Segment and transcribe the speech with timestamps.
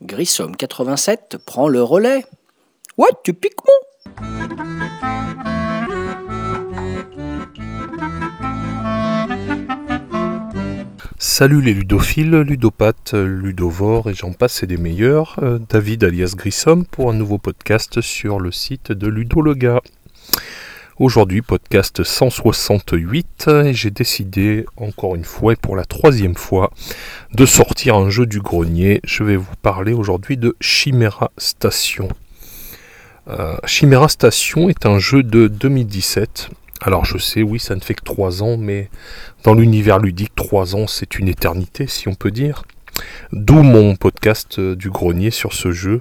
[0.00, 2.24] Grissom 87 prend le relais.
[2.96, 5.53] Ouais, tu piques mon
[11.36, 15.34] Salut les ludophiles, ludopathes, ludovores et j'en passe et des meilleurs.
[15.42, 19.80] Euh, David alias Grissom pour un nouveau podcast sur le site de Ludolega.
[21.00, 26.70] Aujourd'hui, podcast 168, et j'ai décidé, encore une fois et pour la troisième fois,
[27.32, 29.00] de sortir un jeu du grenier.
[29.02, 32.10] Je vais vous parler aujourd'hui de Chimera Station.
[33.26, 36.50] Euh, Chimera Station est un jeu de 2017.
[36.80, 38.90] Alors je sais, oui, ça ne fait que 3 ans, mais
[39.42, 42.64] dans l'univers ludique, 3 ans, c'est une éternité, si on peut dire.
[43.32, 46.00] D'où mon podcast euh, du grenier sur ce jeu.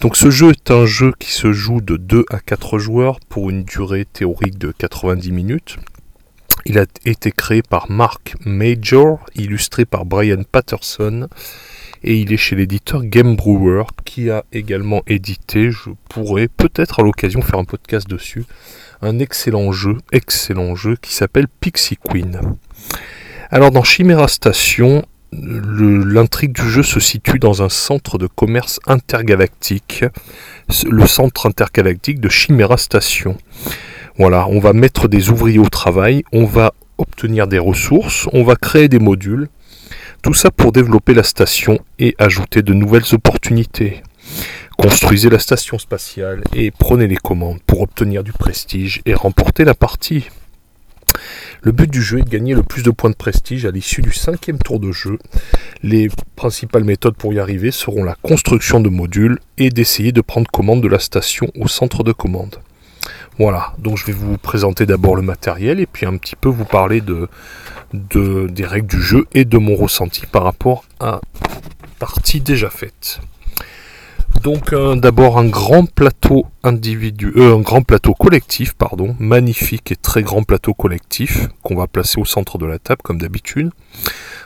[0.00, 3.50] Donc ce jeu est un jeu qui se joue de 2 à 4 joueurs pour
[3.50, 5.76] une durée théorique de 90 minutes.
[6.64, 11.28] Il a été créé par Mark Major, illustré par Brian Patterson,
[12.06, 17.02] et il est chez l'éditeur Game Brewer, qui a également édité, je pourrais peut-être à
[17.02, 18.44] l'occasion faire un podcast dessus,
[19.02, 22.40] un excellent jeu, excellent jeu qui s'appelle Pixie Queen.
[23.50, 30.04] Alors dans Chimera Station, l'intrigue du jeu se situe dans un centre de commerce intergalactique,
[30.88, 33.36] le centre intergalactique de Chimera Station.
[34.16, 38.54] Voilà, on va mettre des ouvriers au travail, on va obtenir des ressources, on va
[38.54, 39.48] créer des modules,
[40.26, 44.02] tout ça pour développer la station et ajouter de nouvelles opportunités.
[44.76, 49.74] Construisez la station spatiale et prenez les commandes pour obtenir du prestige et remporter la
[49.74, 50.28] partie.
[51.62, 54.02] Le but du jeu est de gagner le plus de points de prestige à l'issue
[54.02, 55.20] du cinquième tour de jeu.
[55.84, 60.50] Les principales méthodes pour y arriver seront la construction de modules et d'essayer de prendre
[60.50, 62.56] commande de la station au centre de commande.
[63.38, 66.64] Voilà, donc je vais vous présenter d'abord le matériel et puis un petit peu vous
[66.64, 67.28] parler de,
[67.92, 71.20] des règles du jeu et de mon ressenti par rapport à
[71.98, 73.20] partie déjà faite.
[74.42, 80.22] Donc d'abord un grand plateau individu, euh, un grand plateau collectif, pardon, magnifique et très
[80.22, 83.70] grand plateau collectif qu'on va placer au centre de la table comme d'habitude.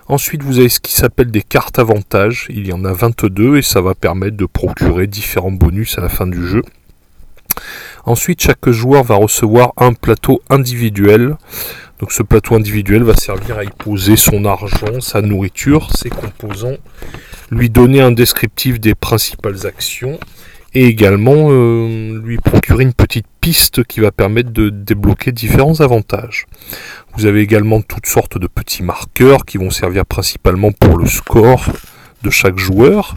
[0.08, 3.62] Ensuite vous avez ce qui s'appelle des cartes avantages, il y en a 22 et
[3.62, 6.62] ça va permettre de procurer différents bonus à la fin du jeu.
[8.06, 11.36] Ensuite chaque joueur va recevoir un plateau individuel.
[12.00, 16.78] Donc ce plateau individuel va servir à y poser son argent, sa nourriture, ses composants
[17.50, 20.18] lui donner un descriptif des principales actions
[20.72, 26.46] et également euh, lui procurer une petite piste qui va permettre de débloquer différents avantages.
[27.16, 31.64] Vous avez également toutes sortes de petits marqueurs qui vont servir principalement pour le score
[32.22, 33.14] de chaque joueur.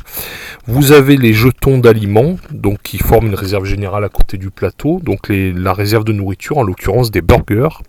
[0.66, 5.00] Vous avez les jetons d'aliments, donc qui forment une réserve générale à côté du plateau,
[5.03, 7.81] donc la réserve de nourriture, en l'occurrence des burgers.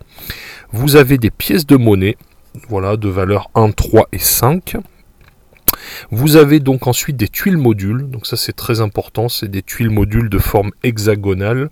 [0.71, 2.17] Vous avez des pièces de monnaie,
[2.67, 4.77] voilà, de valeur 1, 3 et 5.
[6.11, 9.89] Vous avez donc ensuite des tuiles modules, donc ça c'est très important, c'est des tuiles
[9.89, 11.69] modules de forme hexagonale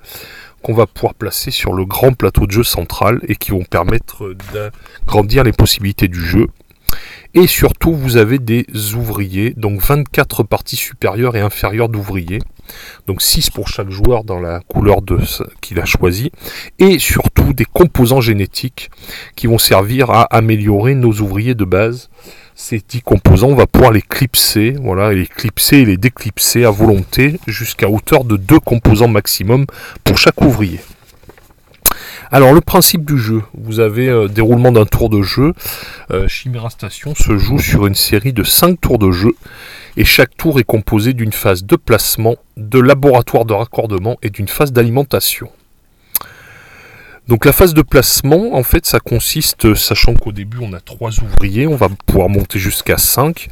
[0.62, 4.34] qu'on va pouvoir placer sur le grand plateau de jeu central et qui vont permettre
[4.54, 6.48] d'agrandir les possibilités du jeu.
[7.36, 12.40] Et surtout, vous avez des ouvriers, donc 24 parties supérieures et inférieures d'ouvriers.
[13.08, 15.00] Donc 6 pour chaque joueur dans la couleur
[15.60, 16.32] qu'il a choisi.
[16.78, 18.92] Et surtout des composants génétiques
[19.36, 22.10] qui vont servir à améliorer nos ouvriers de base
[22.56, 26.70] ces 10 composants, on va pouvoir les clipser, voilà, les clipser et les déclipser à
[26.70, 29.66] volonté jusqu'à hauteur de 2 composants maximum
[30.04, 30.80] pour chaque ouvrier.
[32.36, 35.54] Alors le principe du jeu, vous avez euh, déroulement d'un tour de jeu.
[36.10, 39.36] Euh, Chimera Station se joue sur une série de 5 tours de jeu
[39.98, 44.48] et chaque tour est composé d'une phase de placement, de laboratoire de raccordement et d'une
[44.48, 45.48] phase d'alimentation.
[47.28, 51.12] Donc la phase de placement, en fait, ça consiste, sachant qu'au début on a trois
[51.20, 53.48] ouvriers, on va pouvoir monter jusqu'à 5.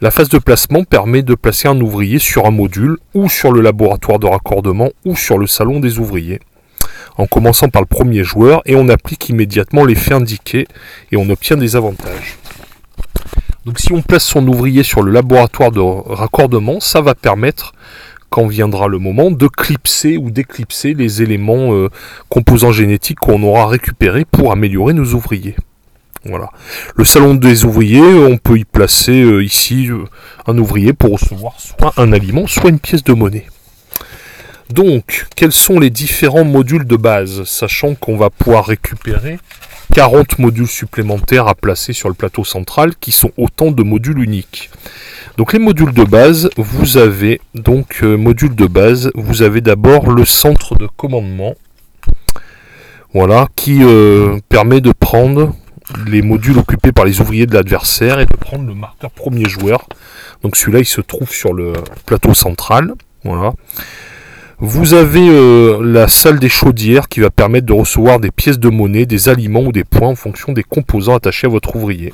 [0.00, 3.60] La phase de placement permet de placer un ouvrier sur un module, ou sur le
[3.60, 6.40] laboratoire de raccordement, ou sur le salon des ouvriers.
[7.16, 10.66] En commençant par le premier joueur, et on applique immédiatement l'effet indiqué,
[11.12, 12.38] et on obtient des avantages.
[13.64, 17.72] Donc si on place son ouvrier sur le laboratoire de raccordement, ça va permettre
[18.34, 21.88] quand viendra le moment, de clipser ou d'éclipser les éléments euh,
[22.28, 25.54] composants génétiques qu'on aura récupérés pour améliorer nos ouvriers.
[26.24, 26.50] Voilà.
[26.96, 30.04] Le salon des ouvriers, on peut y placer euh, ici euh,
[30.48, 33.46] un ouvrier pour recevoir soit un aliment, soit une pièce de monnaie.
[34.70, 39.38] Donc, quels sont les différents modules de base, sachant qu'on va pouvoir récupérer
[39.92, 44.70] 40 modules supplémentaires à placer sur le plateau central qui sont autant de modules uniques.
[45.36, 50.10] Donc les modules de base, vous avez donc euh, module de base, vous avez d'abord
[50.10, 51.54] le centre de commandement.
[53.12, 55.54] Voilà, qui euh, permet de prendre
[56.06, 59.86] les modules occupés par les ouvriers de l'adversaire et de prendre le marqueur premier joueur.
[60.42, 61.74] Donc celui-là, il se trouve sur le
[62.06, 62.94] plateau central.
[63.22, 63.52] Voilà.
[64.60, 68.68] Vous avez euh, la salle des chaudières qui va permettre de recevoir des pièces de
[68.68, 72.12] monnaie, des aliments ou des points en fonction des composants attachés à votre ouvrier.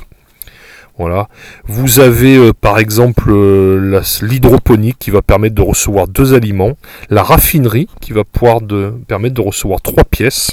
[0.96, 1.28] Voilà.
[1.66, 6.76] Vous avez euh, par exemple euh, l'hydroponique qui va permettre de recevoir deux aliments,
[7.10, 8.60] la raffinerie qui va pouvoir
[9.06, 10.52] permettre de recevoir trois pièces,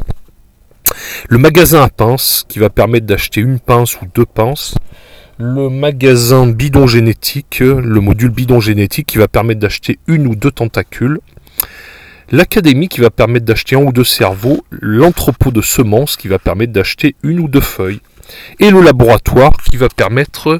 [1.29, 4.75] le magasin à pinces qui va permettre d'acheter une pince ou deux pinces,
[5.37, 10.51] le magasin bidon génétique, le module bidon génétique qui va permettre d'acheter une ou deux
[10.51, 11.19] tentacules,
[12.31, 16.73] l'académie qui va permettre d'acheter un ou deux cerveaux, l'entrepôt de semences qui va permettre
[16.73, 18.01] d'acheter une ou deux feuilles,
[18.59, 20.59] et le laboratoire qui va permettre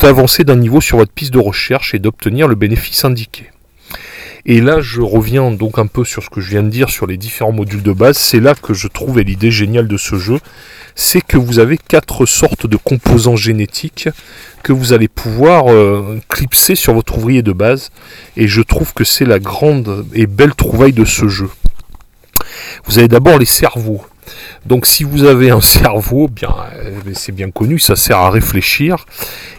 [0.00, 3.51] d'avancer d'un niveau sur votre piste de recherche et d'obtenir le bénéfice indiqué.
[4.44, 7.06] Et là, je reviens donc un peu sur ce que je viens de dire sur
[7.06, 8.18] les différents modules de base.
[8.18, 10.38] C'est là que je trouvais l'idée géniale de ce jeu.
[10.94, 14.08] C'est que vous avez quatre sortes de composants génétiques
[14.62, 17.90] que vous allez pouvoir euh, clipser sur votre ouvrier de base.
[18.36, 21.48] Et je trouve que c'est la grande et belle trouvaille de ce jeu.
[22.84, 24.04] Vous avez d'abord les cerveaux.
[24.66, 29.06] Donc si vous avez un cerveau, euh, c'est bien connu, ça sert à réfléchir.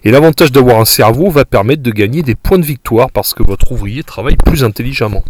[0.03, 3.43] Et l'avantage d'avoir un cerveau va permettre de gagner des points de victoire parce que
[3.43, 5.23] votre ouvrier travaille plus intelligemment.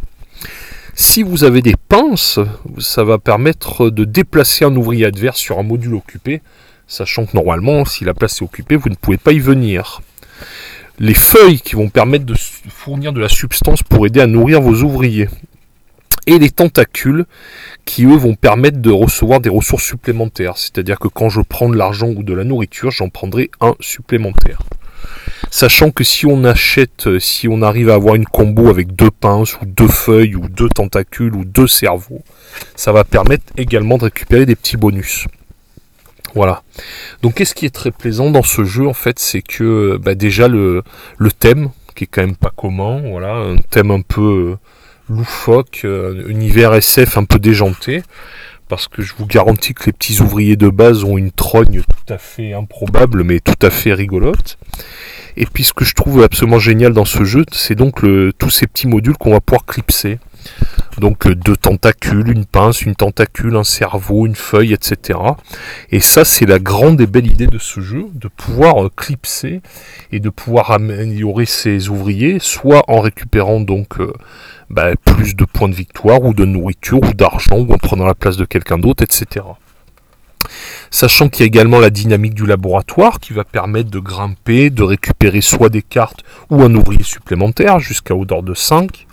[0.94, 2.40] Si vous avez des pinces,
[2.78, 6.44] ça va permettre de déplacer un ouvrier adverse sur un module occupé,
[6.88, 10.02] sachant que normalement, si la place est occupée, vous ne pouvez pas y venir.
[11.00, 12.36] Les feuilles qui vont permettre de
[12.69, 15.30] fournir de la substance pour aider à nourrir vos ouvriers
[16.28, 17.25] et les tentacules
[17.86, 20.58] qui eux vont permettre de recevoir des ressources supplémentaires.
[20.58, 24.60] C'est-à-dire que quand je prends de l'argent ou de la nourriture, j'en prendrai un supplémentaire.
[25.52, 29.12] Sachant que si on achète, euh, si on arrive à avoir une combo avec deux
[29.12, 32.24] pinces ou deux feuilles ou deux tentacules ou deux cerveaux,
[32.76, 35.28] ça va permettre également de récupérer des petits bonus.
[36.34, 36.64] Voilà.
[37.22, 40.48] Donc qu'est-ce qui est très plaisant dans ce jeu en fait, c'est que bah, déjà
[40.48, 40.81] le,
[41.18, 44.56] le thème, qui est quand même pas commun, voilà, un thème un peu
[45.13, 48.04] loufoque, euh, univers SF un peu déjanté,
[48.68, 52.13] parce que je vous garantis que les petits ouvriers de base ont une trogne tout
[52.13, 54.57] à fait improbable, mais tout à fait rigolote.
[55.36, 58.01] Et puis ce que je trouve absolument génial dans ce jeu, c'est donc
[58.38, 60.19] tous ces petits modules qu'on va pouvoir clipser.
[61.00, 65.19] Donc euh, deux tentacules, une pince, une tentacule, un cerveau, une feuille, etc.
[65.92, 69.62] Et ça, c'est la grande et belle idée de ce jeu, de pouvoir euh, clipser
[70.12, 73.98] et de pouvoir améliorer ses ouvriers, soit en récupérant donc
[74.74, 78.16] bah, plus de points de victoire ou de nourriture ou d'argent ou en prenant la
[78.16, 79.46] place de quelqu'un d'autre, etc.
[80.92, 84.84] Sachant qu'il y a également la dynamique du laboratoire qui va permettre de grimper, de
[84.84, 89.08] récupérer soit des cartes ou un ouvrier supplémentaire jusqu'à hauteur de 5.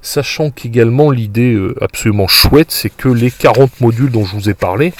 [0.00, 4.54] Sachant qu'également l'idée euh, absolument chouette, c'est que les 40 modules dont je vous ai
[4.54, 4.92] parlé,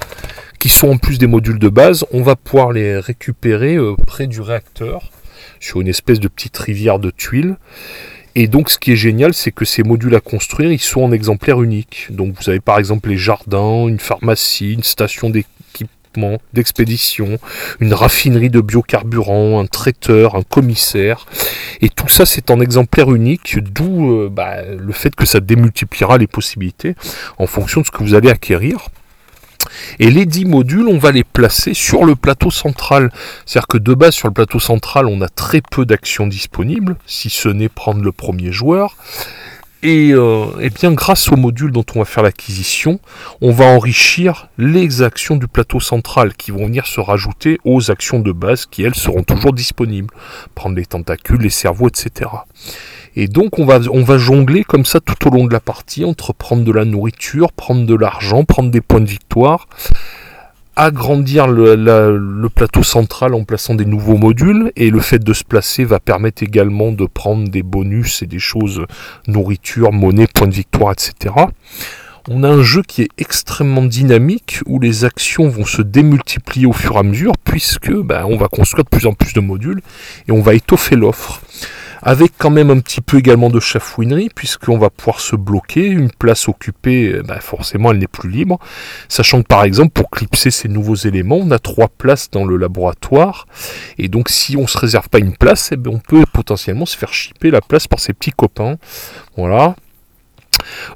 [0.61, 4.29] qui sont en plus des modules de base, on va pouvoir les récupérer euh, près
[4.29, 5.11] du réacteur,
[5.59, 7.57] sur une espèce de petite rivière de tuiles.
[8.35, 11.13] Et donc ce qui est génial, c'est que ces modules à construire, ils sont en
[11.13, 12.07] exemplaire unique.
[12.11, 17.39] Donc vous avez par exemple les jardins, une pharmacie, une station d'équipement, d'expédition,
[17.81, 21.27] une raffinerie de biocarburant, un traiteur, un commissaire.
[21.81, 26.19] Et tout ça, c'est en exemplaire unique, d'où euh, bah, le fait que ça démultipliera
[26.19, 26.95] les possibilités
[27.39, 28.89] en fonction de ce que vous allez acquérir.
[29.99, 33.13] Et les 10 modules, on va les placer sur le plateau central.
[33.47, 37.31] C'est-à-dire que de base, sur le plateau central, on a très peu d'actions disponibles, si
[37.31, 38.97] ce n'est prendre le premier joueur.
[39.85, 43.01] Et, euh, eh bien, grâce aux modules dont on va faire l'acquisition,
[43.41, 48.21] on va enrichir les actions du plateau central qui vont venir se rajouter aux actions
[48.21, 50.15] de base qui, elles, seront toujours disponibles.
[50.55, 52.31] Prendre les tentacules, les cerveaux, etc.
[53.17, 56.05] Et donc on va, on va jongler comme ça tout au long de la partie
[56.05, 59.69] entre prendre de la nourriture, prendre de l'argent, prendre des points de victoire,
[60.77, 65.85] agrandir le, plateau central en plaçant des nouveaux modules et le fait de se placer
[65.85, 68.85] va permettre également de prendre des bonus et des choses,
[69.27, 71.35] nourriture, monnaie, points de victoire, etc.
[72.29, 76.73] On a un jeu qui est extrêmement dynamique où les actions vont se démultiplier au
[76.73, 79.81] fur et à mesure puisque ben, on va construire de plus en plus de modules
[80.29, 81.43] et on va étoffer l'offre
[82.03, 86.11] avec quand même un petit peu également de chafouinerie, puisqu'on va pouvoir se bloquer, une
[86.11, 88.59] place occupée, eh ben, forcément elle n'est plus libre,
[89.09, 92.57] sachant que par exemple pour clipser ces nouveaux éléments, on a trois places dans le
[92.57, 93.47] laboratoire,
[93.99, 96.87] et donc si on ne se réserve pas une place, eh ben, on peut potentiellement
[96.87, 98.77] se faire chipper la place par ses petits copains,
[99.37, 99.77] voilà.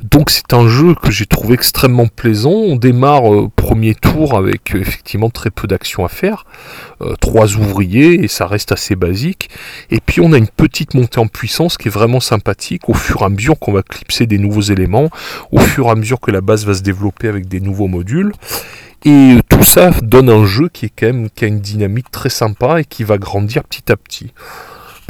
[0.02, 2.50] Donc c'est un jeu que j'ai trouvé extrêmement plaisant.
[2.50, 6.44] On démarre euh, premier tour avec euh, effectivement très peu d'action à faire.
[7.02, 9.48] Euh, trois ouvriers et ça reste assez basique.
[9.90, 13.22] Et puis on a une petite montée en puissance qui est vraiment sympathique au fur
[13.22, 15.10] et à mesure qu'on va clipser des nouveaux éléments,
[15.50, 18.32] au fur et à mesure que la base va se développer avec des nouveaux modules.
[19.04, 22.30] Et tout ça donne un jeu qui est quand même qui a une dynamique très
[22.30, 24.32] sympa et qui va grandir petit à petit.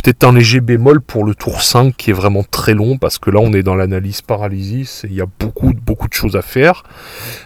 [0.07, 3.29] Peut-être un léger bémol pour le tour 5 qui est vraiment très long parce que
[3.29, 6.43] là on est dans l'analyse paralysis et il y a beaucoup, beaucoup de choses à
[6.43, 6.85] faire.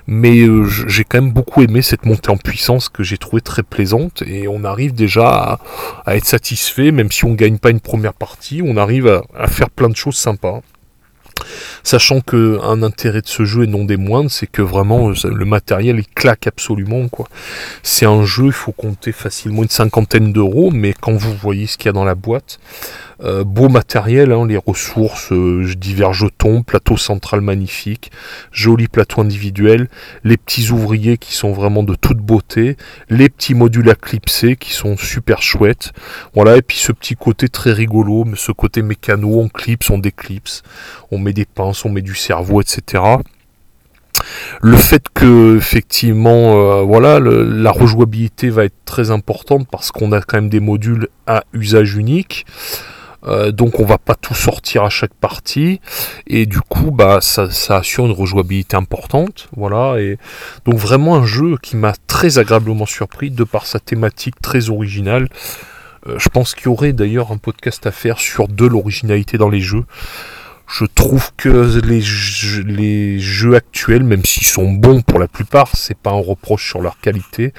[0.07, 3.63] Mais euh, j'ai quand même beaucoup aimé cette montée en puissance que j'ai trouvé très
[3.63, 5.59] plaisante et on arrive déjà
[6.05, 9.47] à, être satisfait même si on ne gagne pas une première partie, on arrive à
[9.47, 10.61] faire plein de choses sympas.
[11.83, 15.15] Sachant que un intérêt de ce jeu et non des moindres, c'est que vraiment euh,
[15.25, 17.29] le matériel il claque absolument quoi.
[17.83, 21.77] C'est un jeu, il faut compter facilement une cinquantaine d'euros, mais quand vous voyez ce
[21.77, 22.59] qu'il y a dans la boîte,
[23.23, 28.11] euh, beau matériel, hein, les ressources, euh, divers jetons, plateau central magnifique,
[28.51, 29.89] joli plateau individuel,
[30.25, 32.77] les petits ouvriers qui sont vraiment de toute beauté,
[33.09, 35.93] les petits modules à clipser qui sont super chouettes.
[36.35, 40.63] Voilà, et puis ce petit côté très rigolo, ce côté mécano, on clipse, on déclipse,
[41.11, 43.03] on met des pinces, on met du cerveau, etc.
[44.61, 50.21] Le fait que effectivement, euh, voilà, la rejouabilité va être très importante parce qu'on a
[50.21, 52.47] quand même des modules à usage unique.
[53.27, 55.81] Euh, donc on va pas tout sortir à chaque partie.
[56.27, 59.49] Et du coup bah ça, assure une rejouabilité importante.
[59.57, 60.19] Voilà et
[60.65, 65.29] donc vraiment un jeu qui m'a très agréablement surpris de par sa thématique très originale.
[66.07, 69.51] Euh, je pense qu'il y aurait d'ailleurs un podcast à faire sur de l'originalité dans
[69.51, 69.85] les jeux
[70.73, 72.01] je trouve que les
[73.19, 77.01] jeux, actuels, même s'ils sont bons pour la plupart, c'est pas un reproche sur leur
[77.01, 77.53] qualité.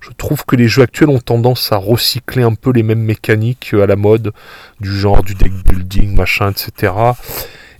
[0.00, 3.74] Je trouve que les jeux actuels ont tendance à recycler un peu les mêmes mécaniques
[3.74, 4.32] à la mode,
[4.80, 6.94] du genre du deck building, machin, etc.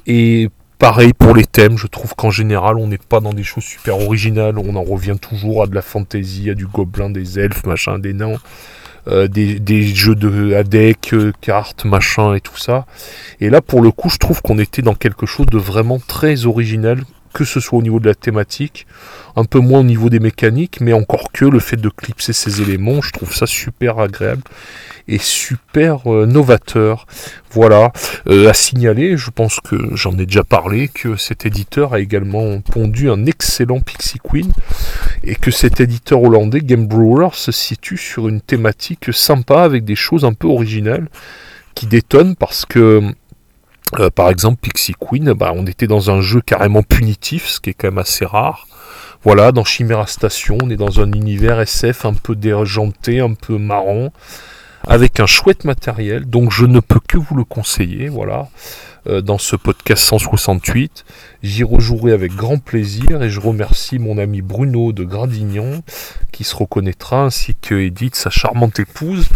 [0.07, 3.64] Et pareil pour les thèmes, je trouve qu'en général on n'est pas dans des choses
[3.64, 7.64] super originales, on en revient toujours à de la fantasy, à du gobelin, des elfes,
[7.64, 8.38] machin, des nains.
[9.07, 12.87] Euh, des, jeux de deck, euh, cartes, machin et tout ça.
[13.39, 16.47] Et là, pour le coup, je trouve qu'on était dans quelque chose de vraiment très
[16.47, 17.03] original,
[17.35, 18.87] que ce soit au niveau de la thématique,
[19.37, 22.62] un peu moins au niveau des mécaniques, mais encore que le fait de clipser ces
[22.62, 24.43] éléments, je trouve ça super agréable
[25.09, 27.07] et super euh, novateur.
[27.50, 27.93] Voilà,
[28.29, 32.61] euh, à signaler, je pense que j'en ai déjà parlé, que cet éditeur a également
[32.61, 34.53] pondu un excellent Pixie Queen
[35.25, 39.97] et que cet éditeur hollandais, Game Brewer, se situe sur une thématique sympa avec des
[39.97, 41.09] choses un peu originales
[41.75, 43.03] qui détonnent parce que
[43.99, 47.71] euh, par exemple, Pixie Queen, bah, on était dans un jeu carrément punitif, ce qui
[47.71, 48.67] est quand même assez rare.
[49.23, 53.57] Voilà, dans Chimera Station, on est dans un univers SF un peu déjanté, un peu
[53.57, 54.12] marrant,
[54.87, 58.49] avec un chouette matériel, donc je ne peux que vous le conseiller, voilà,
[59.07, 61.05] euh, dans ce podcast 168.
[61.43, 65.83] J'y rejouerai avec grand plaisir et je remercie mon ami Bruno de Gradignan
[66.35, 69.26] qui se reconnaîtra ainsi que Edith, sa charmante épouse,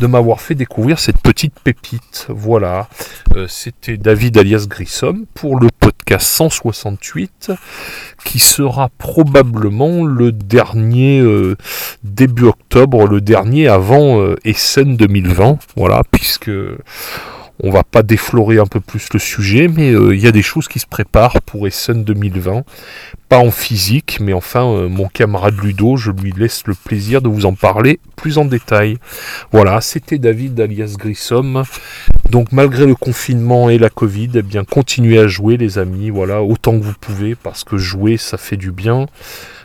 [0.00, 2.26] de m'avoir fait découvrir cette petite pépite.
[2.28, 2.88] Voilà,
[3.34, 7.52] euh, c'était David alias Grissom pour le podcast 168
[8.26, 11.56] qui sera probablement le dernier euh,
[12.04, 15.58] début octobre, le dernier avant Essen 2020.
[15.76, 16.50] Voilà, puisque
[17.62, 20.42] on va pas déflorer un peu plus le sujet, mais euh, il y a des
[20.42, 22.64] choses qui se préparent pour Essen 2020.
[23.28, 27.28] Pas en physique, mais enfin, euh, mon camarade Ludo, je lui laisse le plaisir de
[27.28, 28.98] vous en parler plus en détail.
[29.52, 31.62] Voilà, c'était David alias Grissom.
[32.30, 36.42] Donc malgré le confinement et la Covid, eh bien continuez à jouer les amis, voilà,
[36.42, 39.06] autant que vous pouvez, parce que jouer ça fait du bien.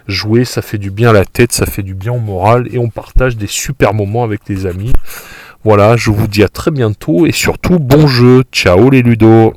[0.08, 2.77] Jouer ça fait du bien à la tête, ça fait du bien au moral, et
[2.77, 4.94] on partage des super moments avec les amis.
[5.64, 8.44] Voilà, je vous dis à très bientôt et surtout bon jeu.
[8.52, 9.54] Ciao les ludos